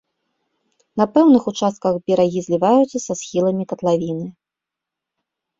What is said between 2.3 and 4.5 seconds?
зліваюцца са схіламі катлавіны.